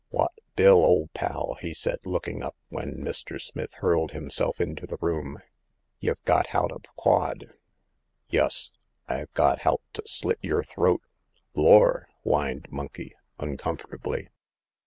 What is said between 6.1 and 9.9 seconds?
got h'out of quod!"'' Yus! Fve got hout